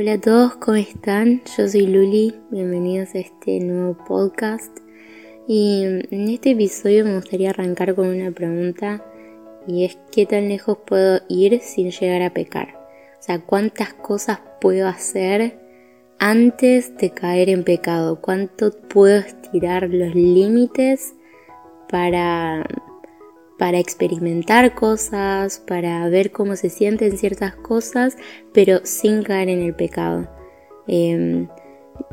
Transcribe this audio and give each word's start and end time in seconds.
Hola 0.00 0.12
a 0.12 0.20
todos, 0.20 0.54
¿cómo 0.58 0.76
están? 0.76 1.42
Yo 1.56 1.68
soy 1.68 1.88
Luli, 1.88 2.32
bienvenidos 2.52 3.16
a 3.16 3.18
este 3.18 3.58
nuevo 3.58 3.98
podcast. 4.06 4.78
Y 5.48 5.82
en 5.82 6.28
este 6.28 6.52
episodio 6.52 7.04
me 7.04 7.16
gustaría 7.16 7.50
arrancar 7.50 7.96
con 7.96 8.06
una 8.06 8.30
pregunta 8.30 9.04
y 9.66 9.84
es 9.84 9.98
¿qué 10.12 10.24
tan 10.24 10.48
lejos 10.48 10.78
puedo 10.86 11.20
ir 11.28 11.58
sin 11.62 11.90
llegar 11.90 12.22
a 12.22 12.32
pecar? 12.32 12.76
O 13.18 13.22
sea, 13.22 13.40
¿cuántas 13.40 13.92
cosas 13.92 14.38
puedo 14.60 14.86
hacer 14.86 15.58
antes 16.20 16.96
de 16.96 17.10
caer 17.10 17.48
en 17.48 17.64
pecado? 17.64 18.20
¿Cuánto 18.20 18.70
puedo 18.70 19.18
estirar 19.18 19.90
los 19.90 20.14
límites 20.14 21.12
para 21.88 22.64
para 23.58 23.78
experimentar 23.78 24.74
cosas, 24.74 25.58
para 25.66 26.08
ver 26.08 26.30
cómo 26.30 26.56
se 26.56 26.70
sienten 26.70 27.18
ciertas 27.18 27.54
cosas, 27.56 28.16
pero 28.52 28.80
sin 28.84 29.22
caer 29.22 29.48
en 29.48 29.60
el 29.60 29.74
pecado. 29.74 30.28
Em, 30.86 31.48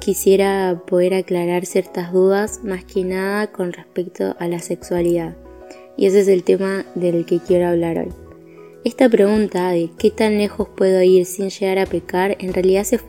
quisiera 0.02 0.81
poder 0.88 1.13
aclarar 1.13 1.66
ciertas 1.66 2.12
dudas, 2.12 2.62
más 2.63 2.84
que 2.84 3.03
nada 3.03 3.52
con 3.52 3.72
respecto 3.72 4.36
a 4.39 4.48
la 4.48 4.59
sexualidad. 4.59 5.38
Y 5.95 6.08
ese 6.08 6.22
es 6.22 6.27
el 6.27 6.44
tema 6.44 6.86
del 6.95 7.26
que 7.26 7.39
quiero 7.39 7.67
hablar 7.67 8.00
hoy. 8.00 8.09
Esta 8.84 9.09
pregunta 9.09 9.70
de 9.70 9.89
qué 9.98 10.12
tan 10.12 10.38
lejos 10.38 10.67
puedo 10.75 11.02
ir 11.02 11.25
sin 11.25 11.50
llegar 11.50 11.80
a 11.80 11.86
pecar, 11.88 12.38
en 12.39 12.53
realidad 12.53 12.84
se 12.84 13.00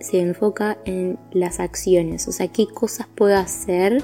se 0.00 0.20
enfoca 0.20 0.78
en 0.86 1.18
las 1.30 1.60
acciones, 1.60 2.26
o 2.26 2.32
sea, 2.32 2.48
qué 2.48 2.66
cosas 2.66 3.06
puedo 3.14 3.36
hacer 3.36 4.02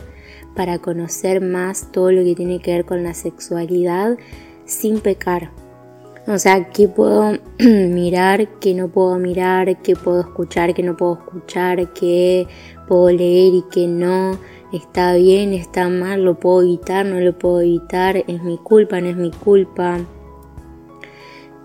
para 0.54 0.78
conocer 0.78 1.40
más 1.40 1.90
todo 1.92 2.12
lo 2.12 2.22
que 2.24 2.34
tiene 2.34 2.60
que 2.60 2.72
ver 2.72 2.84
con 2.84 3.02
la 3.02 3.14
sexualidad 3.14 4.16
sin 4.64 5.00
pecar. 5.00 5.50
O 6.26 6.38
sea, 6.38 6.70
qué 6.70 6.86
puedo 6.86 7.32
mirar, 7.58 8.48
qué 8.60 8.74
no 8.74 8.88
puedo 8.88 9.18
mirar, 9.18 9.82
qué 9.82 9.96
puedo 9.96 10.20
escuchar, 10.20 10.72
qué 10.72 10.82
no 10.82 10.96
puedo 10.96 11.14
escuchar, 11.14 11.92
qué 11.92 12.46
puedo 12.86 13.10
leer 13.10 13.54
y 13.54 13.64
qué 13.72 13.88
no. 13.88 14.38
Está 14.72 15.14
bien, 15.14 15.52
está 15.52 15.88
mal, 15.88 16.24
lo 16.24 16.38
puedo 16.38 16.62
evitar, 16.62 17.04
no 17.04 17.20
lo 17.20 17.36
puedo 17.36 17.60
evitar, 17.60 18.16
es 18.16 18.42
mi 18.42 18.56
culpa, 18.56 19.00
no 19.00 19.08
es 19.08 19.16
mi 19.16 19.30
culpa. 19.32 19.98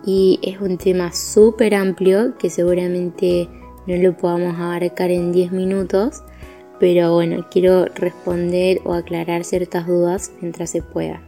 Y 0.06 0.40
es 0.42 0.60
un 0.60 0.78
tema 0.78 1.12
súper 1.14 1.76
amplio 1.76 2.38
que 2.38 2.50
seguramente 2.50 3.48
no 3.86 3.96
lo 3.96 4.18
podamos 4.18 4.56
abarcar 4.60 5.12
en 5.12 5.32
10 5.32 5.52
minutos 5.52 6.24
pero 6.80 7.14
bueno, 7.14 7.46
quiero 7.50 7.86
responder 7.86 8.80
o 8.84 8.94
aclarar 8.94 9.44
ciertas 9.44 9.88
dudas 9.88 10.32
mientras 10.42 10.70
se 10.70 10.82
pueda. 10.82 11.22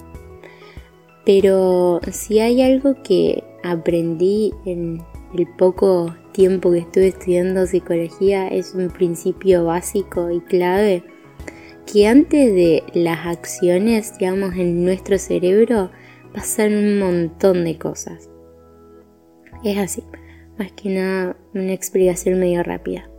Pero 1.25 2.00
si 2.11 2.39
hay 2.39 2.61
algo 2.61 2.95
que 3.03 3.44
aprendí 3.64 4.53
en 4.66 5.02
el 5.33 5.47
poco 5.58 6.16
tiempo 6.31 6.72
que 6.72 6.80
estuve 6.80 7.08
estudiando 7.08 7.67
psicología, 7.67 8.47
es 8.47 8.73
un 8.73 8.89
principio 8.89 9.66
básico 9.66 10.31
y 10.31 10.39
clave, 10.42 11.03
que 11.92 12.08
antes 12.08 12.53
de 12.53 12.83
las 12.94 13.25
acciones, 13.25 14.17
digamos, 14.17 14.55
en 14.55 14.83
nuestro 14.86 15.17
cerebro, 15.17 15.89
pasan 16.33 16.73
un 16.73 17.00
montón 17.00 17.64
de 17.64 17.77
cosas. 17.77 18.30
Es 19.64 19.77
así, 19.77 20.03
más 20.58 20.72
que 20.72 20.89
nada 20.89 21.36
una 21.53 21.73
explicación 21.73 22.39
medio 22.39 22.64
rápida. 22.64 23.09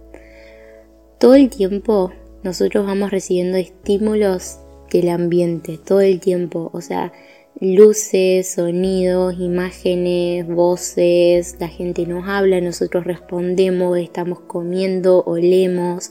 Todo 1.18 1.34
el 1.34 1.50
tiempo 1.50 2.12
nosotros 2.42 2.86
vamos 2.86 3.10
recibiendo 3.10 3.58
estímulos 3.58 4.58
del 4.90 5.08
ambiente 5.08 5.78
todo 5.78 6.00
el 6.00 6.20
tiempo, 6.20 6.70
o 6.72 6.80
sea, 6.80 7.12
luces, 7.60 8.52
sonidos, 8.52 9.38
imágenes, 9.38 10.46
voces, 10.46 11.56
la 11.60 11.68
gente 11.68 12.06
nos 12.06 12.26
habla, 12.26 12.60
nosotros 12.60 13.04
respondemos, 13.04 13.98
estamos 13.98 14.40
comiendo, 14.40 15.22
olemos, 15.24 16.10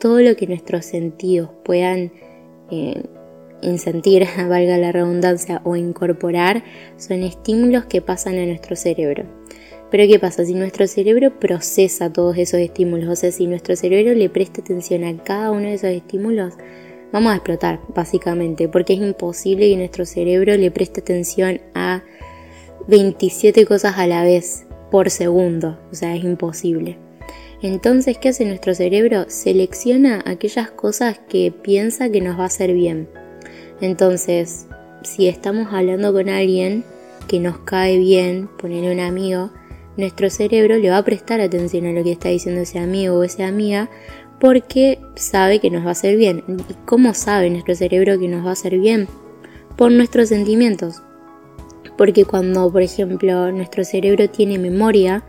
todo 0.00 0.20
lo 0.20 0.36
que 0.36 0.46
nuestros 0.46 0.84
sentidos 0.84 1.50
puedan 1.64 2.12
eh, 2.70 3.02
insentir, 3.62 4.26
valga 4.48 4.76
la 4.78 4.92
redundancia, 4.92 5.60
o 5.64 5.76
incorporar, 5.76 6.64
son 6.96 7.22
estímulos 7.22 7.86
que 7.86 8.00
pasan 8.00 8.38
a 8.38 8.46
nuestro 8.46 8.76
cerebro. 8.76 9.24
Pero 9.90 10.06
¿qué 10.06 10.18
pasa? 10.18 10.44
Si 10.44 10.54
nuestro 10.54 10.86
cerebro 10.86 11.38
procesa 11.38 12.12
todos 12.12 12.36
esos 12.36 12.60
estímulos, 12.60 13.08
o 13.08 13.16
sea, 13.16 13.32
si 13.32 13.46
nuestro 13.46 13.74
cerebro 13.74 14.14
le 14.14 14.28
presta 14.28 14.60
atención 14.60 15.04
a 15.04 15.16
cada 15.22 15.50
uno 15.50 15.62
de 15.62 15.74
esos 15.74 15.90
estímulos, 15.90 16.54
vamos 17.10 17.32
a 17.32 17.36
explotar, 17.36 17.80
básicamente, 17.94 18.68
porque 18.68 18.94
es 18.94 19.00
imposible 19.00 19.68
que 19.68 19.76
nuestro 19.76 20.04
cerebro 20.04 20.56
le 20.56 20.70
preste 20.70 21.00
atención 21.00 21.60
a 21.74 22.02
27 22.86 23.64
cosas 23.66 23.96
a 23.96 24.06
la 24.06 24.24
vez 24.24 24.66
por 24.90 25.10
segundo, 25.10 25.78
o 25.90 25.94
sea, 25.94 26.14
es 26.14 26.24
imposible. 26.24 26.98
Entonces, 27.60 28.18
¿qué 28.18 28.28
hace 28.28 28.44
nuestro 28.44 28.74
cerebro? 28.74 29.24
Selecciona 29.28 30.22
aquellas 30.26 30.70
cosas 30.70 31.18
que 31.28 31.50
piensa 31.50 32.08
que 32.10 32.20
nos 32.20 32.38
va 32.38 32.44
a 32.44 32.46
hacer 32.46 32.72
bien. 32.72 33.08
Entonces, 33.80 34.66
si 35.02 35.28
estamos 35.28 35.72
hablando 35.72 36.12
con 36.12 36.28
alguien 36.28 36.84
que 37.26 37.40
nos 37.40 37.58
cae 37.58 37.98
bien, 37.98 38.48
poner 38.58 38.92
un 38.92 39.00
amigo, 39.00 39.50
nuestro 39.98 40.30
cerebro 40.30 40.78
le 40.78 40.88
va 40.88 40.96
a 40.96 41.04
prestar 41.04 41.42
atención 41.42 41.84
a 41.86 41.92
lo 41.92 42.02
que 42.02 42.12
está 42.12 42.30
diciendo 42.30 42.62
ese 42.62 42.78
amigo 42.78 43.18
o 43.18 43.24
esa 43.24 43.46
amiga 43.46 43.90
porque 44.40 45.00
sabe 45.16 45.58
que 45.58 45.70
nos 45.70 45.84
va 45.84 45.88
a 45.88 45.92
hacer 45.92 46.16
bien. 46.16 46.44
¿Y 46.46 46.74
cómo 46.86 47.12
sabe 47.12 47.50
nuestro 47.50 47.74
cerebro 47.74 48.18
que 48.18 48.28
nos 48.28 48.46
va 48.46 48.50
a 48.50 48.52
hacer 48.52 48.78
bien? 48.78 49.08
Por 49.76 49.90
nuestros 49.90 50.28
sentimientos. 50.28 51.02
Porque 51.96 52.24
cuando, 52.24 52.70
por 52.70 52.82
ejemplo, 52.82 53.50
nuestro 53.50 53.84
cerebro 53.84 54.30
tiene 54.30 54.58
memoria 54.58 55.24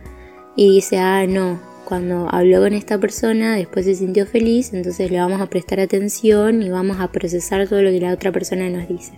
y 0.54 0.70
dice, 0.70 0.98
ah, 0.98 1.26
no, 1.26 1.58
cuando 1.84 2.28
habló 2.30 2.60
con 2.60 2.72
esta 2.72 2.98
persona, 2.98 3.56
después 3.56 3.86
se 3.86 3.96
sintió 3.96 4.24
feliz, 4.24 4.72
entonces 4.72 5.10
le 5.10 5.18
vamos 5.18 5.40
a 5.40 5.46
prestar 5.46 5.80
atención 5.80 6.62
y 6.62 6.70
vamos 6.70 7.00
a 7.00 7.10
procesar 7.10 7.68
todo 7.68 7.82
lo 7.82 7.90
que 7.90 8.00
la 8.00 8.12
otra 8.12 8.30
persona 8.30 8.70
nos 8.70 8.86
dice. 8.86 9.14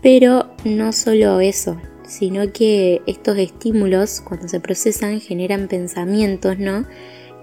Pero 0.00 0.50
no 0.64 0.92
solo 0.92 1.40
eso, 1.40 1.76
sino 2.08 2.52
que 2.52 3.02
estos 3.06 3.36
estímulos 3.36 4.22
cuando 4.22 4.48
se 4.48 4.60
procesan 4.60 5.20
generan 5.20 5.68
pensamientos, 5.68 6.58
¿no? 6.58 6.86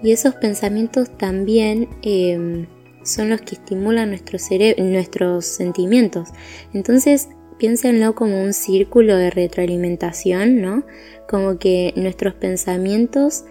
Y 0.02 0.10
esos 0.12 0.34
pensamientos 0.34 1.16
también 1.16 1.88
em, 2.02 2.66
son 3.02 3.30
los 3.30 3.40
que 3.42 3.54
estimulan 3.54 4.10
nuestro 4.10 4.38
nuestros 4.78 5.46
sentimientos. 5.46 6.30
Entonces, 6.74 7.28
piénsenlo 7.58 8.14
como 8.14 8.42
un 8.42 8.52
círculo 8.52 9.16
de 9.16 9.30
retroalimentación, 9.30 10.60
¿no? 10.60 10.84
Como 11.28 11.58
que 11.58 11.94
nuestros 11.96 12.34
pensamientos, 12.34 13.44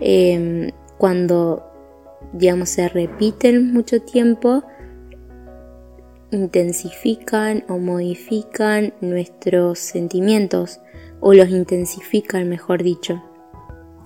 em, 0.00 0.72
cuando, 0.98 1.64
digamos, 2.32 2.68
se 2.68 2.88
repiten 2.88 3.72
mucho 3.72 4.02
tiempo, 4.02 4.64
intensifican 6.30 7.64
o 7.68 7.78
modifican 7.78 8.92
nuestros 9.00 9.78
sentimientos 9.78 10.80
o 11.20 11.34
los 11.34 11.48
intensifican, 11.48 12.48
mejor 12.48 12.82
dicho. 12.82 13.22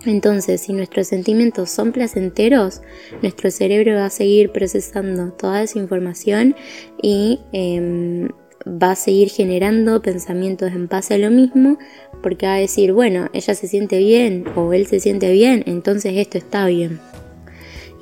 Entonces, 0.05 0.63
si 0.63 0.73
nuestros 0.73 1.09
sentimientos 1.09 1.71
son 1.71 1.93
placenteros, 1.93 2.83
nuestro 3.23 3.51
cerebro 3.51 3.95
va 3.95 4.07
a 4.07 4.11
seguir 4.11 4.51
procesando 4.51 5.33
toda 5.33 5.63
esa 5.63 5.79
información 5.79 6.57
y 7.01 7.41
em, 7.53 8.29
va 8.67 8.93
a 8.93 8.97
seguir 8.97 9.29
generando 9.29 10.03
pensamientos 10.03 10.73
en 10.73 10.89
base 10.89 11.15
a 11.15 11.19
lo 11.19 11.31
mismo, 11.31 11.79
porque 12.21 12.47
va 12.47 12.55
a 12.55 12.59
decir, 12.59 12.93
bueno, 12.93 13.29
ella 13.33 13.55
se 13.55 13.69
siente 13.69 13.99
bien 13.99 14.45
o 14.57 14.73
él 14.73 14.87
se 14.87 14.99
siente 14.99 15.31
bien, 15.33 15.63
entonces 15.67 16.15
esto 16.17 16.39
está 16.39 16.67
bien. 16.67 16.99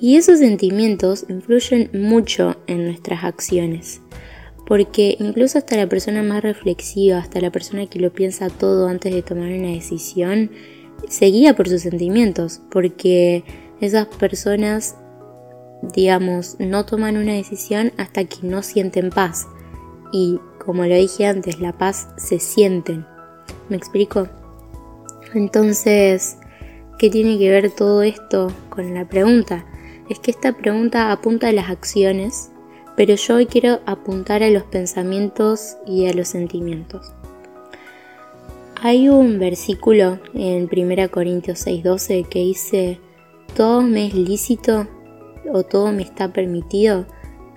Y 0.00 0.16
esos 0.16 0.38
sentimientos 0.38 1.26
influyen 1.28 1.90
mucho 1.92 2.56
en 2.66 2.86
nuestras 2.86 3.24
acciones 3.24 4.00
porque 4.70 5.16
incluso 5.18 5.58
hasta 5.58 5.76
la 5.76 5.88
persona 5.88 6.22
más 6.22 6.44
reflexiva, 6.44 7.18
hasta 7.18 7.40
la 7.40 7.50
persona 7.50 7.86
que 7.86 7.98
lo 7.98 8.12
piensa 8.12 8.48
todo 8.50 8.86
antes 8.86 9.12
de 9.12 9.20
tomar 9.20 9.50
una 9.50 9.70
decisión, 9.70 10.52
se 11.08 11.26
guía 11.26 11.56
por 11.56 11.68
sus 11.68 11.82
sentimientos, 11.82 12.60
porque 12.70 13.42
esas 13.80 14.06
personas, 14.06 14.94
digamos, 15.92 16.54
no 16.60 16.86
toman 16.86 17.16
una 17.16 17.32
decisión 17.32 17.90
hasta 17.96 18.22
que 18.26 18.46
no 18.46 18.62
sienten 18.62 19.10
paz. 19.10 19.48
Y 20.12 20.38
como 20.64 20.86
lo 20.86 20.94
dije 20.94 21.26
antes, 21.26 21.58
la 21.58 21.76
paz 21.76 22.06
se 22.16 22.38
sienten. 22.38 23.04
¿Me 23.70 23.76
explico? 23.76 24.28
Entonces, 25.34 26.36
¿qué 26.96 27.10
tiene 27.10 27.40
que 27.40 27.50
ver 27.50 27.72
todo 27.72 28.04
esto 28.04 28.52
con 28.68 28.94
la 28.94 29.08
pregunta? 29.08 29.66
Es 30.08 30.20
que 30.20 30.30
esta 30.30 30.56
pregunta 30.56 31.10
apunta 31.10 31.48
a 31.48 31.52
las 31.52 31.70
acciones 31.70 32.52
pero 33.00 33.14
yo 33.14 33.36
hoy 33.36 33.46
quiero 33.46 33.80
apuntar 33.86 34.42
a 34.42 34.50
los 34.50 34.64
pensamientos 34.64 35.78
y 35.86 36.06
a 36.06 36.12
los 36.12 36.28
sentimientos. 36.28 37.14
Hay 38.76 39.08
un 39.08 39.38
versículo 39.38 40.18
en 40.34 40.68
1 40.70 41.10
Corintios 41.10 41.66
6:12 41.66 42.28
que 42.28 42.40
dice, 42.40 43.00
todo 43.56 43.80
me 43.80 44.08
es 44.08 44.12
lícito 44.12 44.86
o 45.50 45.62
todo 45.62 45.92
me 45.92 46.02
está 46.02 46.30
permitido, 46.34 47.06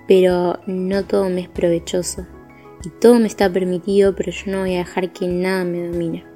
pero 0.08 0.60
no 0.66 1.04
todo 1.04 1.28
me 1.28 1.42
es 1.42 1.50
provechoso. 1.50 2.26
Y 2.82 2.88
todo 2.98 3.16
me 3.16 3.26
está 3.26 3.52
permitido, 3.52 4.16
pero 4.16 4.32
yo 4.32 4.50
no 4.50 4.60
voy 4.60 4.76
a 4.76 4.78
dejar 4.78 5.12
que 5.12 5.28
nada 5.28 5.66
me 5.66 5.88
domine. 5.88 6.33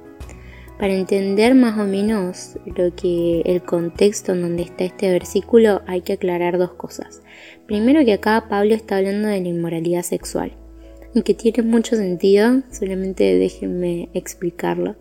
Para 0.79 0.93
entender 0.93 1.55
más 1.55 1.77
o 1.77 1.83
menos 1.83 2.57
lo 2.65 2.95
que 2.95 3.41
el 3.41 3.61
contexto 3.61 4.31
en 4.31 4.43
donde 4.43 4.63
está 4.63 4.85
este 4.85 5.11
versículo 5.11 5.81
hay 5.87 6.01
que 6.01 6.13
aclarar 6.13 6.57
dos 6.57 6.71
cosas. 6.71 7.21
Primero 7.67 8.05
que 8.05 8.13
acá 8.13 8.45
Pablo 8.49 8.73
está 8.73 8.95
hablando 8.95 9.27
de 9.27 9.41
la 9.41 9.49
inmoralidad 9.49 10.03
sexual 10.03 10.53
y 11.13 11.23
que 11.23 11.33
tiene 11.33 11.63
mucho 11.63 11.97
sentido, 11.97 12.63
solamente 12.71 13.37
déjenme 13.37 14.07
explicarlo. 14.13 14.95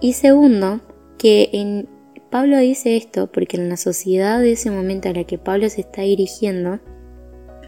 Y 0.00 0.12
segundo, 0.12 0.80
que 1.18 1.50
en 1.52 1.88
Pablo 2.30 2.58
dice 2.58 2.96
esto 2.96 3.32
porque 3.32 3.56
en 3.56 3.68
la 3.68 3.76
sociedad 3.76 4.40
de 4.40 4.52
ese 4.52 4.70
momento 4.70 5.08
a 5.08 5.12
la 5.12 5.24
que 5.24 5.38
Pablo 5.38 5.68
se 5.70 5.80
está 5.80 6.02
dirigiendo 6.02 6.78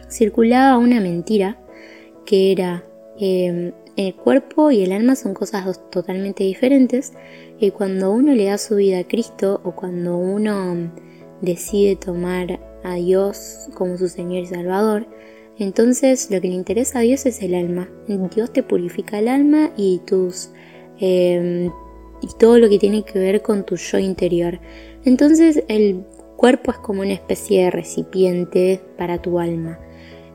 circulaba 0.08 0.78
una 0.78 1.00
mentira 1.00 1.58
que 2.24 2.52
era 2.52 2.84
eh, 3.18 3.72
el 3.96 4.14
cuerpo 4.14 4.70
y 4.70 4.82
el 4.82 4.92
alma 4.92 5.16
son 5.16 5.32
cosas 5.32 5.80
totalmente 5.90 6.44
diferentes 6.44 7.12
y 7.58 7.70
cuando 7.70 8.12
uno 8.12 8.34
le 8.34 8.44
da 8.44 8.58
su 8.58 8.76
vida 8.76 8.98
a 8.98 9.08
Cristo 9.08 9.60
o 9.64 9.74
cuando 9.74 10.18
uno 10.18 10.92
decide 11.40 11.96
tomar 11.96 12.60
a 12.84 12.94
Dios 12.94 13.68
como 13.74 13.96
su 13.96 14.08
Señor 14.08 14.42
y 14.42 14.46
Salvador, 14.46 15.06
entonces 15.58 16.30
lo 16.30 16.40
que 16.40 16.48
le 16.48 16.54
interesa 16.54 16.98
a 16.98 17.02
Dios 17.02 17.24
es 17.24 17.40
el 17.42 17.54
alma. 17.54 17.88
Dios 18.34 18.52
te 18.52 18.62
purifica 18.62 19.18
el 19.18 19.28
alma 19.28 19.70
y 19.76 20.00
tus 20.04 20.50
em, 20.98 21.70
y 22.20 22.28
todo 22.38 22.58
lo 22.58 22.68
que 22.68 22.78
tiene 22.78 23.04
que 23.04 23.18
ver 23.18 23.42
con 23.42 23.64
tu 23.64 23.76
yo 23.76 23.98
interior. 23.98 24.60
Entonces 25.04 25.62
el 25.68 26.04
cuerpo 26.36 26.70
es 26.70 26.78
como 26.78 27.00
una 27.00 27.14
especie 27.14 27.64
de 27.64 27.70
recipiente 27.70 28.80
para 28.98 29.20
tu 29.20 29.38
alma. 29.38 29.78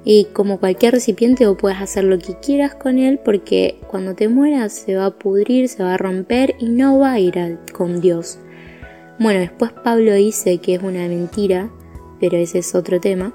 Y 0.03 0.25
como 0.33 0.59
cualquier 0.59 0.93
recipiente 0.93 1.45
vos 1.47 1.57
puedes 1.59 1.79
hacer 1.79 2.05
lo 2.05 2.17
que 2.17 2.35
quieras 2.39 2.73
con 2.73 2.97
él 2.97 3.19
porque 3.23 3.79
cuando 3.87 4.15
te 4.15 4.29
mueras 4.29 4.73
se 4.73 4.95
va 4.95 5.05
a 5.05 5.11
pudrir, 5.11 5.69
se 5.69 5.83
va 5.83 5.93
a 5.93 5.97
romper 5.97 6.55
y 6.59 6.69
no 6.69 6.97
va 6.97 7.13
a 7.13 7.19
ir 7.19 7.59
con 7.71 8.01
Dios. 8.01 8.39
Bueno, 9.19 9.39
después 9.39 9.71
Pablo 9.83 10.13
dice 10.13 10.57
que 10.57 10.75
es 10.75 10.81
una 10.81 11.07
mentira, 11.07 11.69
pero 12.19 12.37
ese 12.37 12.59
es 12.59 12.73
otro 12.73 12.99
tema. 12.99 13.33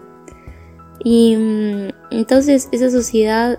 Y 1.04 1.36
mm, 1.36 1.88
entonces 2.10 2.68
esa 2.72 2.90
sociedad 2.90 3.58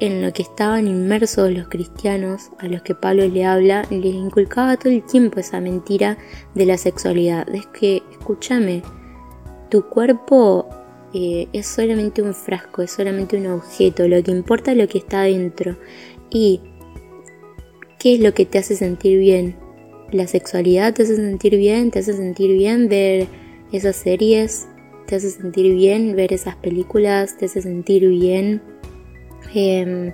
en 0.00 0.20
la 0.20 0.32
que 0.32 0.42
estaban 0.42 0.88
inmersos 0.88 1.52
los 1.52 1.68
cristianos 1.68 2.50
a 2.58 2.66
los 2.66 2.82
que 2.82 2.94
Pablo 2.94 3.26
le 3.28 3.46
habla, 3.46 3.86
les 3.88 4.14
inculcaba 4.14 4.76
todo 4.76 4.92
el 4.92 5.04
tiempo 5.04 5.40
esa 5.40 5.60
mentira 5.60 6.18
de 6.54 6.66
la 6.66 6.76
sexualidad. 6.76 7.48
Es 7.54 7.66
que, 7.68 8.02
escúchame, 8.10 8.82
tu 9.70 9.88
cuerpo 9.88 10.68
eh, 11.14 11.48
es 11.52 11.66
solamente 11.66 12.22
un 12.22 12.34
frasco, 12.34 12.82
es 12.82 12.90
solamente 12.90 13.36
un 13.36 13.46
objeto, 13.46 14.08
lo 14.08 14.22
que 14.22 14.30
importa 14.30 14.72
es 14.72 14.78
lo 14.78 14.88
que 14.88 14.98
está 14.98 15.22
dentro. 15.22 15.76
Y 16.30 16.60
¿qué 17.98 18.14
es 18.14 18.20
lo 18.20 18.32
que 18.34 18.46
te 18.46 18.58
hace 18.58 18.76
sentir 18.76 19.18
bien? 19.18 19.56
La 20.10 20.26
sexualidad 20.26 20.94
te 20.94 21.02
hace 21.02 21.16
sentir 21.16 21.56
bien, 21.56 21.90
te 21.90 21.98
hace 21.98 22.14
sentir 22.14 22.56
bien 22.56 22.88
ver 22.88 23.28
esas 23.72 23.96
series, 23.96 24.66
te 25.06 25.16
hace 25.16 25.30
sentir 25.30 25.74
bien 25.74 26.16
ver 26.16 26.32
esas 26.32 26.56
películas, 26.56 27.36
te 27.36 27.46
hace 27.46 27.60
sentir 27.62 28.08
bien 28.08 28.62
em, 29.54 30.12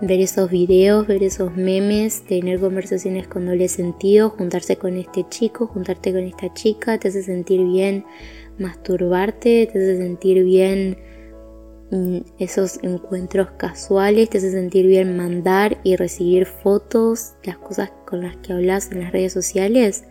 ver 0.00 0.20
esos 0.20 0.50
videos, 0.50 1.06
ver 1.06 1.22
esos 1.22 1.54
memes, 1.56 2.22
tener 2.22 2.60
conversaciones 2.60 3.28
con 3.28 3.46
doble 3.46 3.68
sentido, 3.68 4.30
juntarse 4.30 4.76
con 4.76 4.96
este 4.96 5.26
chico, 5.28 5.66
juntarte 5.66 6.12
con 6.12 6.22
esta 6.22 6.52
chica, 6.54 6.98
te 6.98 7.08
hace 7.08 7.22
sentir 7.22 7.62
bien 7.64 8.04
masturbarte, 8.58 9.68
te 9.72 9.78
hace 9.78 9.96
sentir 9.96 10.44
bien 10.44 10.98
mm, 11.90 12.18
esos 12.38 12.78
encuentros 12.82 13.50
casuales, 13.52 14.30
te 14.30 14.38
hace 14.38 14.50
sentir 14.50 14.86
bien 14.86 15.16
mandar 15.16 15.80
y 15.84 15.96
recibir 15.96 16.46
fotos, 16.46 17.34
las 17.44 17.58
cosas 17.58 17.92
con 18.06 18.22
las 18.22 18.36
que 18.38 18.52
hablas 18.52 18.90
en 18.92 19.00
las 19.00 19.12
redes 19.12 19.32
sociales. 19.32 20.04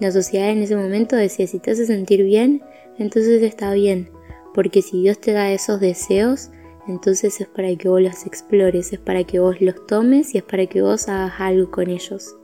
La 0.00 0.10
sociedad 0.10 0.50
en 0.50 0.62
ese 0.62 0.76
momento 0.76 1.16
decía, 1.16 1.46
si 1.46 1.58
te 1.58 1.72
hace 1.72 1.86
sentir 1.86 2.24
bien, 2.24 2.62
entonces 2.98 3.42
está 3.42 3.72
bien, 3.74 4.10
porque 4.54 4.82
si 4.82 5.02
Dios 5.02 5.20
te 5.20 5.32
da 5.32 5.52
esos 5.52 5.80
deseos, 5.80 6.50
entonces 6.88 7.40
es 7.40 7.48
para 7.48 7.74
que 7.76 7.88
vos 7.88 8.00
los 8.00 8.26
explores, 8.26 8.92
es 8.92 8.98
para 8.98 9.24
que 9.24 9.38
vos 9.38 9.60
los 9.60 9.86
tomes 9.86 10.34
y 10.34 10.38
es 10.38 10.44
para 10.44 10.66
que 10.66 10.82
vos 10.82 11.08
hagas 11.08 11.34
algo 11.38 11.70
con 11.70 11.88
ellos. 11.88 12.36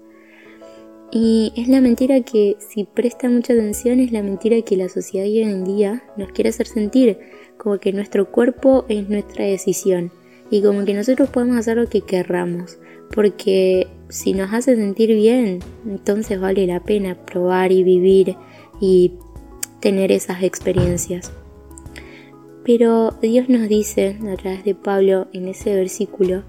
Y 1.12 1.52
es 1.56 1.68
la 1.68 1.80
mentira 1.80 2.20
que, 2.20 2.56
si 2.58 2.84
presta 2.84 3.28
mucha 3.28 3.52
atención, 3.52 4.00
es 4.00 4.12
la 4.12 4.22
mentira 4.22 4.60
que 4.62 4.76
la 4.76 4.88
sociedad 4.88 5.26
hoy 5.26 5.40
en 5.40 5.64
día 5.64 6.02
nos 6.16 6.32
quiere 6.32 6.50
hacer 6.50 6.66
sentir, 6.66 7.18
como 7.56 7.78
que 7.78 7.92
nuestro 7.92 8.30
cuerpo 8.30 8.84
es 8.88 9.08
nuestra 9.08 9.44
decisión 9.44 10.10
y 10.50 10.62
como 10.62 10.84
que 10.84 10.94
nosotros 10.94 11.30
podemos 11.30 11.56
hacer 11.56 11.76
lo 11.76 11.88
que 11.88 12.02
querramos, 12.02 12.78
porque 13.14 13.86
si 14.08 14.32
nos 14.32 14.52
hace 14.52 14.76
sentir 14.76 15.14
bien, 15.14 15.60
entonces 15.86 16.40
vale 16.40 16.66
la 16.66 16.82
pena 16.82 17.16
probar 17.24 17.72
y 17.72 17.82
vivir 17.82 18.36
y 18.80 19.12
tener 19.80 20.12
esas 20.12 20.42
experiencias. 20.42 21.32
Pero 22.64 23.12
Dios 23.22 23.48
nos 23.48 23.68
dice 23.68 24.16
a 24.32 24.36
través 24.36 24.64
de 24.64 24.74
Pablo 24.74 25.28
en 25.32 25.48
ese 25.48 25.74
versículo 25.74 26.42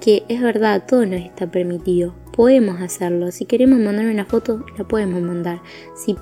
que 0.00 0.24
es 0.28 0.40
verdad, 0.42 0.84
todo 0.86 1.06
nos 1.06 1.20
está 1.20 1.50
permitido, 1.50 2.14
podemos 2.32 2.80
hacerlo. 2.80 3.30
Si 3.30 3.44
queremos 3.44 3.78
mandar 3.78 4.06
una 4.06 4.24
foto, 4.24 4.64
la 4.76 4.84
podemos 4.84 5.20
mandar. 5.20 5.62
Si, 5.94 6.16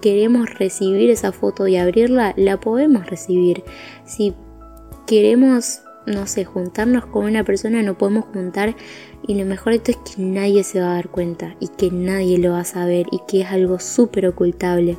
queremos 0.00 0.58
recibir 0.58 1.10
esa 1.10 1.32
foto 1.32 1.68
y 1.68 1.76
abrirla, 1.76 2.34
la 2.36 2.58
podemos 2.58 3.06
recibir. 3.06 3.62
Si 4.04 4.34
queremos, 5.06 5.82
no 6.06 6.26
sé, 6.26 6.44
juntarnos 6.44 7.06
con 7.06 7.24
una 7.24 7.44
persona, 7.44 7.82
no 7.82 7.96
podemos 7.96 8.24
juntar. 8.26 8.74
Y 9.26 9.36
lo 9.36 9.44
mejor 9.44 9.72
de 9.72 9.76
esto 9.76 9.90
es 9.92 9.96
que 9.98 10.22
nadie 10.22 10.64
se 10.64 10.80
va 10.80 10.92
a 10.92 10.94
dar 10.94 11.08
cuenta 11.08 11.56
y 11.60 11.68
que 11.68 11.90
nadie 11.90 12.38
lo 12.38 12.52
va 12.52 12.60
a 12.60 12.64
saber 12.64 13.06
y 13.12 13.20
que 13.28 13.42
es 13.42 13.46
algo 13.46 13.78
súper 13.78 14.26
ocultable. 14.26 14.98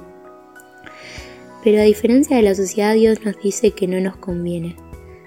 Pero 1.64 1.80
a 1.80 1.84
diferencia 1.84 2.36
de 2.36 2.44
la 2.44 2.56
sociedad, 2.56 2.94
Dios 2.94 3.24
nos 3.24 3.40
dice 3.42 3.72
que 3.72 3.88
no 3.88 4.00
nos 4.00 4.18
conviene. 4.18 4.76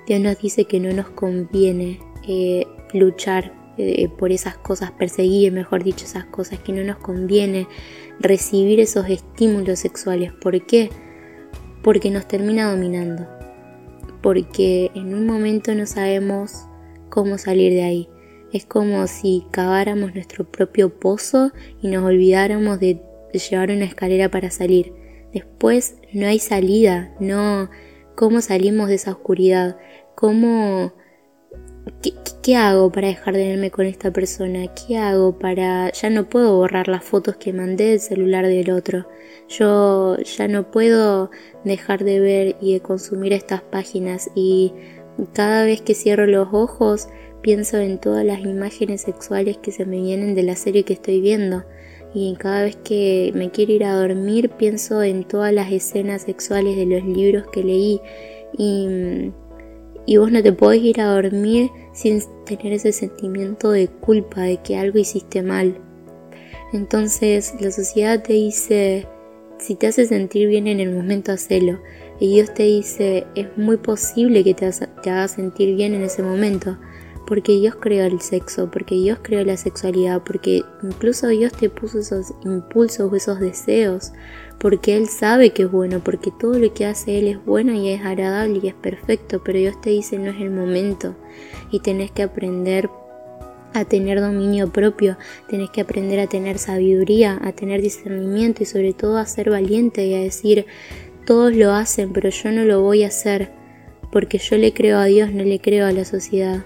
Dios 0.07 0.21
nos 0.21 0.39
dice 0.39 0.67
que 0.67 0.81
no 0.81 0.93
nos 0.93 1.09
conviene 1.11 1.99
eh, 2.29 2.67
luchar 2.93 3.56
eh, 3.79 4.09
por 4.09 4.33
esas 4.33 4.57
cosas, 4.57 4.91
perseguir, 4.93 5.53
mejor 5.53 5.85
dicho, 5.85 6.05
esas 6.05 6.25
cosas 6.25 6.59
que 6.61 6.73
no 6.73 6.83
nos 6.83 6.97
conviene, 6.97 7.69
recibir 8.19 8.81
esos 8.81 9.09
estímulos 9.09 9.79
sexuales. 9.79 10.33
¿Por 10.33 10.65
qué? 10.67 10.91
Porque 11.83 12.11
nos 12.11 12.27
termina 12.27 12.71
dominando. 12.71 13.27
Porque 14.23 14.91
en 14.95 15.15
un 15.15 15.27
momento 15.27 15.75
no 15.75 15.87
sabemos 15.87 16.67
cómo 17.11 17.39
salir 17.39 17.73
de 17.73 17.83
ahí. 17.83 18.09
Es 18.53 18.65
como 18.65 19.07
si 19.07 19.45
caváramos 19.51 20.15
nuestro 20.15 20.51
propio 20.51 20.99
pozo 20.99 21.53
y 21.83 21.89
nos 21.89 22.05
olvidáramos 22.05 22.81
de, 22.81 23.03
llevar 23.51 23.71
una 23.71 23.85
escalera 23.85 24.31
para 24.31 24.51
salir. 24.51 24.95
Después 25.35 25.97
no 26.15 26.27
hay 26.27 26.39
salida, 26.39 27.15
no 27.21 27.69
cómo 28.15 28.41
salimos 28.41 28.89
de 28.89 28.95
esa 28.95 29.11
oscuridad, 29.11 29.77
cómo 30.15 30.95
¿qué, 32.43 32.57
hago 32.57 32.91
para 32.91 33.09
dejar 33.09 33.35
de 33.35 33.49
verme 33.49 33.71
con 33.71 33.87
esta 33.87 34.13
persona? 34.13 34.67
¿Qué 34.75 34.99
hago 34.99 35.39
para... 35.39 35.91
Ya 35.93 36.11
no 36.11 36.29
puedo 36.29 36.57
borrar 36.57 36.89
las 36.89 37.05
fotos 37.05 37.37
que 37.37 37.53
mandé 37.53 37.91
del 37.91 38.01
celular 38.01 38.47
del 38.47 38.71
otro. 38.71 39.07
Yo 39.49 40.17
ya 40.19 40.49
no 40.49 40.71
puedo 40.71 41.31
dejar 41.65 42.05
de 42.05 42.21
ver 42.21 42.57
y 42.61 42.75
de 42.75 42.81
consumir 42.81 43.33
estas 43.33 43.63
páginas 43.63 44.31
y 44.35 44.73
cada 45.33 45.65
vez 45.65 45.81
que 45.81 45.95
cierro 45.95 46.27
los 46.27 46.49
ojos 46.53 47.09
pienso 47.43 47.79
en 47.79 47.99
todas 47.99 48.25
las 48.25 48.41
imágenes 48.41 49.03
sexuales 49.03 49.57
que 49.59 49.73
se 49.73 49.87
me 49.87 50.01
vienen 50.01 50.35
de 50.35 50.43
la 50.43 50.57
serie 50.57 50.85
que 50.85 50.95
estoy 50.95 51.21
viendo. 51.21 51.65
Y 52.15 52.35
cada 52.37 52.63
vez 52.63 52.77
que 52.77 53.31
me 53.35 53.51
quiero 53.51 53.73
ir 53.73 53.85
a 53.85 53.95
dormir 53.95 54.51
pienso 54.51 55.03
en 55.03 55.25
todas 55.25 55.53
las 55.53 55.71
escenas 55.71 56.23
sexuales 56.23 56.77
de 56.77 56.87
los 56.87 57.05
libros 57.05 57.47
que 57.53 57.63
leí. 57.63 58.01
Y 58.57 59.33
y 60.07 60.17
vos 60.19 60.31
no 60.31 60.43
te 60.43 60.53
podés 60.53 60.83
ir 60.83 61.01
a 61.01 61.13
dormir 61.13 61.71
sin 61.93 62.23
tener 62.45 62.73
ese 62.73 62.93
sentimiento 62.93 63.71
de 63.71 63.89
culpa 63.89 64.43
de 64.43 64.59
que 64.59 64.77
algo 64.77 64.99
hiciste 64.99 65.43
mal. 65.43 65.79
Entonces 66.73 67.55
la 67.61 67.71
sociedad 67.71 68.23
te 68.23 68.35
dice, 68.35 69.07
si 69.59 69.75
te 69.75 69.89
hace 69.89 70.07
sentir 70.07 70.49
bien 70.49 70.67
en 70.69 70.81
el 70.81 70.93
momento, 70.93 71.33
hacelo. 71.33 71.81
Y 72.21 72.35
Dios 72.35 72.55
te 72.55 72.63
dice, 72.63 73.27
es 73.35 73.47
muy 73.57 73.77
posible 73.77 74.45
que 74.45 74.55
te, 74.55 74.67
haga 74.67 75.29
sentir 75.29 75.75
bien 75.77 75.95
en 75.95 76.03
ese 76.03 76.23
momento 76.23 76.79
porque 77.27 77.53
Dios 77.53 77.77
creó 77.77 78.05
el 78.07 78.21
sexo, 78.21 78.71
porque 78.71 78.95
Dios 78.95 79.19
creó 79.23 79.45
la 79.45 79.57
sexualidad, 79.57 80.23
porque 80.25 80.63
incluso 80.83 81.29
Dios 81.29 81.53
te 81.53 81.69
puso 81.69 81.99
esos 81.99 82.33
impulsos, 82.45 83.13
esos 83.13 83.41
deseos, 83.41 84.13
porque 84.59 84.97
Él 84.97 85.09
sabe 85.09 85.51
que 85.51 85.65
es 85.65 85.71
bueno, 85.71 86.01
porque 86.03 86.31
todo 86.31 86.59
lo 86.59 86.73
que 86.73 86.87
hace 86.87 87.19
Él 87.19 87.29
es 87.29 87.45
bueno 87.45 87.73
y 87.73 87.91
es 87.91 88.05
agradable 88.05 88.61
y 88.63 88.69
es 88.69 88.75
perfecto, 88.75 89.43
pero 89.45 89.59
Dios 89.59 89.81
te 89.81 89.91
dice 89.91 90.19
no 90.19 90.31
es 90.31 90.41
el 90.41 90.51
momento 90.51 91.17
y 91.71 91.81
tenés 91.81 92.11
que 92.11 92.23
aprender 92.23 92.89
a 93.75 93.85
tener 93.85 94.21
dominio 94.21 94.73
propio, 94.73 95.19
tenés 95.49 95.71
que 95.71 95.83
aprender 95.83 96.21
a 96.21 96.29
tener 96.29 96.59
sabiduría, 96.59 97.39
a 97.43 97.53
tener 97.53 97.83
discernimiento 97.83 98.63
y 98.63 98.67
sobre 98.67 98.95
todo 98.95 99.19
a 99.19 99.27
ser 99.27 99.51
valiente 99.51 100.07
y 100.07 100.15
a 100.15 100.21
decir 100.21 100.67
todos 101.27 101.55
lo 101.55 101.73
hacen, 101.73 102.13
pero 102.13 102.31
yo 102.31 102.53
no 102.53 102.65
lo 102.65 102.81
voy 102.81 103.03
a 103.03 103.09
hacer 103.09 103.51
porque 104.11 104.39
yo 104.39 104.57
le 104.57 104.73
creo 104.73 104.99
a 104.99 105.05
Dios, 105.05 105.33
no 105.33 105.43
le 105.43 105.61
creo 105.61 105.87
a 105.87 105.93
la 105.93 106.05
sociedad. 106.05 106.65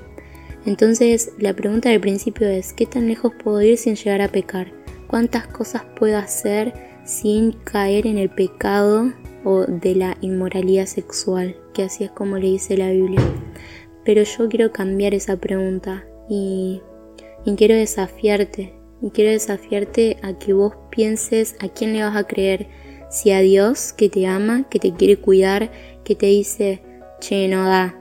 Entonces 0.67 1.33
la 1.39 1.55
pregunta 1.55 1.89
del 1.89 2.01
principio 2.01 2.49
es, 2.49 2.73
¿qué 2.73 2.87
tan 2.87 3.09
lejos 3.09 3.33
puedo 3.43 3.63
ir 3.63 3.79
sin 3.79 3.95
llegar 3.95 4.21
a 4.21 4.29
pecar? 4.29 4.73
¿Cuántas 5.07 5.47
cosas 5.47 5.83
puedo 5.97 6.19
hacer 6.19 6.73
sin 7.05 7.53
caer 7.53 8.07
en 8.07 8.19
el 8.19 8.31
pecado 8.31 9.13
o 9.45 9.63
de 9.63 9.95
la 9.95 10.17
inmoralidad 10.21 10.87
sexual? 10.87 11.57
Que 11.75 11.85
así 11.85 12.05
es 12.05 12.11
como 12.11 12.37
le 12.37 12.49
dice 12.49 12.77
la 12.77 12.91
Biblia. 12.91 13.21
Pero 14.05 14.23
yo 14.23 14.49
quiero 14.49 14.73
cambiar 14.73 15.15
esa 15.15 15.37
pregunta 15.37 16.05
y, 16.29 16.81
quiero 17.57 17.75
desafiarte. 17.75 18.75
Y 19.03 19.11
quiero 19.11 19.31
desafiarte 19.31 20.19
a 20.23 20.39
que 20.39 20.53
vos 20.53 20.75
pienses 20.91 21.57
a 21.61 21.69
quién 21.69 21.95
le 21.95 22.03
vas 22.03 22.17
a 22.17 22.27
creer. 22.27 22.69
Si 23.11 23.33
a 23.33 23.41
Dios 23.41 23.93
que 23.93 24.09
te 24.09 24.27
ama, 24.27 24.69
que 24.69 24.79
te 24.79 24.93
quiere 24.93 25.17
cuidar, 25.17 25.73
que 26.05 26.15
te 26.15 26.27
dice, 26.27 26.83
che, 27.19 27.49
no 27.49 27.65
da, 27.65 28.00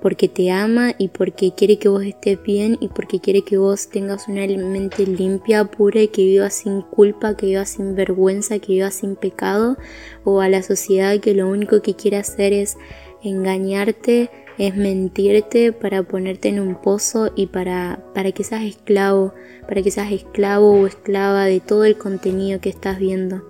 porque 0.00 0.28
te 0.28 0.50
ama 0.50 0.94
y 0.96 1.08
porque 1.08 1.52
quiere 1.54 1.78
que 1.78 1.88
vos 1.88 2.04
estés 2.04 2.40
bien 2.42 2.78
y 2.80 2.88
porque 2.88 3.20
quiere 3.20 3.42
que 3.42 3.58
vos 3.58 3.88
tengas 3.88 4.28
una 4.28 4.46
mente 4.46 5.06
limpia, 5.06 5.64
pura 5.64 6.02
y 6.02 6.08
que 6.08 6.24
vivas 6.24 6.54
sin 6.54 6.82
culpa, 6.82 7.36
que 7.36 7.46
vivas 7.46 7.70
sin 7.70 7.94
vergüenza, 7.94 8.58
que 8.58 8.74
vivas 8.74 8.94
sin 8.94 9.16
pecado, 9.16 9.76
o 10.24 10.40
a 10.40 10.48
la 10.48 10.62
sociedad 10.62 11.18
que 11.18 11.34
lo 11.34 11.48
único 11.48 11.82
que 11.82 11.94
quiere 11.94 12.18
hacer 12.18 12.52
es 12.52 12.76
engañarte, 13.22 14.30
es 14.58 14.76
mentirte 14.76 15.72
para 15.72 16.02
ponerte 16.02 16.48
en 16.48 16.60
un 16.60 16.80
pozo 16.80 17.32
y 17.34 17.46
para, 17.46 18.04
para 18.14 18.32
que 18.32 18.44
seas 18.44 18.64
esclavo, 18.64 19.34
para 19.66 19.82
que 19.82 19.90
seas 19.90 20.12
esclavo 20.12 20.80
o 20.80 20.86
esclava 20.86 21.44
de 21.44 21.60
todo 21.60 21.84
el 21.84 21.96
contenido 21.96 22.60
que 22.60 22.68
estás 22.68 22.98
viendo. 22.98 23.42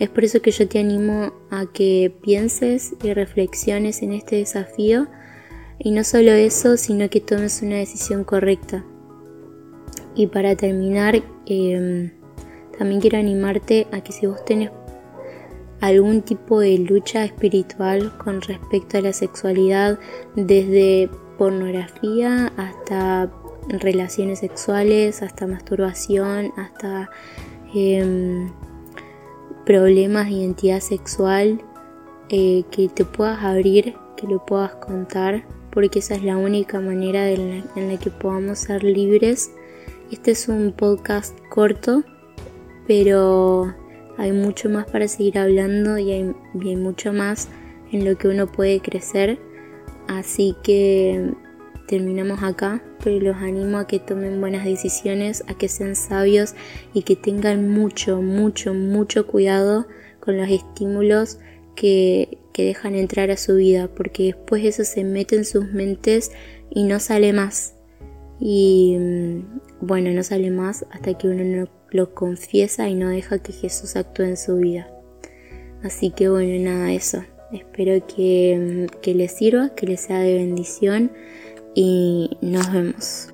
Es 0.00 0.08
por 0.08 0.24
eso 0.24 0.40
que 0.40 0.50
yo 0.50 0.66
te 0.66 0.78
animo 0.78 1.32
a 1.50 1.66
que 1.66 2.12
pienses 2.22 2.94
y 3.02 3.12
reflexiones 3.12 4.02
en 4.02 4.12
este 4.12 4.36
desafío 4.36 5.08
y 5.82 5.92
no 5.92 6.04
solo 6.04 6.32
eso, 6.32 6.76
sino 6.76 7.08
que 7.08 7.20
tomes 7.20 7.62
una 7.62 7.76
decisión 7.76 8.22
correcta. 8.22 8.84
Y 10.14 10.26
para 10.26 10.54
terminar, 10.54 11.22
em, 11.46 12.10
también 12.78 13.00
quiero 13.00 13.18
animarte 13.18 13.86
a 13.90 14.02
que 14.02 14.12
si 14.12 14.26
vos 14.26 14.44
tenés 14.44 14.70
algún 15.80 16.20
tipo 16.20 16.60
de 16.60 16.76
lucha 16.76 17.24
espiritual 17.24 18.12
con 18.18 18.42
respecto 18.42 18.98
a 18.98 19.00
la 19.00 19.14
sexualidad, 19.14 19.98
desde 20.36 21.08
pornografía 21.38 22.52
hasta 22.58 23.32
relaciones 23.68 24.40
sexuales, 24.40 25.22
hasta 25.22 25.46
masturbación, 25.46 26.52
hasta 26.58 27.08
em, 27.74 28.52
problemas 29.64 30.26
de 30.26 30.32
identidad 30.32 30.80
sexual, 30.80 31.62
eh, 32.28 32.64
que 32.70 32.90
te 32.90 33.06
puedas 33.06 33.42
abrir, 33.42 33.94
que 34.18 34.26
lo 34.26 34.44
puedas 34.44 34.74
contar 34.74 35.44
porque 35.70 36.00
esa 36.00 36.14
es 36.14 36.22
la 36.22 36.36
única 36.36 36.80
manera 36.80 37.30
en 37.30 37.64
la, 37.74 37.98
que 37.98 38.10
podamos 38.10 38.58
ser 38.58 38.82
libres. 38.82 39.50
Este 40.10 40.32
es 40.32 40.48
un 40.48 40.72
podcast 40.72 41.38
corto, 41.48 42.02
pero 42.86 43.74
hay 44.18 44.32
mucho 44.32 44.68
más 44.68 44.90
para 44.90 45.06
seguir 45.08 45.38
hablando 45.38 45.98
y 45.98 46.10
hay, 46.10 46.76
mucho 46.76 47.12
más 47.12 47.48
en 47.92 48.04
lo 48.04 48.18
que 48.18 48.28
uno 48.28 48.46
puede 48.46 48.80
crecer. 48.80 49.38
Así 50.08 50.56
que 50.62 51.32
terminamos 51.86 52.42
acá, 52.42 52.82
pero 53.02 53.20
los 53.20 53.36
animo 53.36 53.78
a 53.78 53.86
que 53.86 54.00
tomen 54.00 54.40
buenas 54.40 54.64
decisiones, 54.64 55.44
a 55.46 55.54
que 55.54 55.68
sean 55.68 55.94
sabios 55.94 56.54
y 56.92 57.02
que 57.02 57.16
tengan 57.16 57.68
mucho, 57.68 58.20
mucho, 58.20 58.74
mucho 58.74 59.26
cuidado 59.26 59.86
con 60.18 60.36
los 60.36 60.48
estímulos 60.48 61.38
que, 61.74 62.38
dejan 62.56 62.94
entrar 62.94 63.30
a 63.30 63.38
su 63.38 63.56
vida, 63.56 63.88
porque 63.88 64.24
después 64.24 64.62
eso 64.66 64.84
se 64.84 65.02
mete 65.02 65.34
en 65.34 65.46
sus 65.46 65.72
mentes 65.72 66.30
y 66.68 66.82
no 66.82 67.00
sale 67.00 67.32
más. 67.32 67.72
Y 68.38 68.98
mm, 68.98 69.60
bueno, 69.80 70.10
no 70.10 70.22
sale 70.22 70.50
más 70.50 70.84
hasta 70.90 71.16
que 71.16 71.28
uno 71.28 71.42
no 71.42 71.70
lo 71.90 72.14
confiesa 72.14 72.86
y 72.90 72.94
no 72.94 73.08
deja 73.08 73.38
que 73.38 73.54
Jesús 73.54 73.96
actúe 73.96 74.24
en 74.24 74.36
su 74.36 74.56
vida. 74.56 74.90
Así 75.82 76.10
que 76.10 76.28
bueno, 76.28 76.62
nada, 76.62 76.92
eso. 76.92 77.24
Espero 77.50 78.06
que, 78.06 78.86
mm, 78.90 79.00
que 79.00 79.14
les 79.14 79.32
sirva, 79.32 79.74
que 79.74 79.86
les 79.86 80.02
sea 80.02 80.18
de 80.18 80.34
bendición 80.34 81.12
y 81.74 82.36
nos 82.42 82.70
vemos. 82.70 83.32